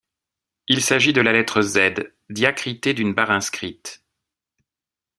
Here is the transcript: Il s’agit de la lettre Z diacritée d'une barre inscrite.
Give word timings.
Il 0.67 0.81
s’agit 0.81 1.13
de 1.13 1.21
la 1.21 1.31
lettre 1.31 1.61
Z 1.61 1.79
diacritée 2.31 2.95
d'une 2.95 3.13
barre 3.13 3.29
inscrite. 3.29 4.03